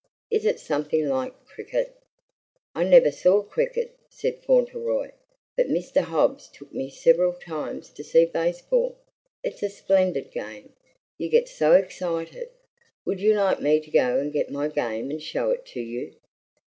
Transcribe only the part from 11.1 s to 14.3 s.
You get so excited! Would you like me to go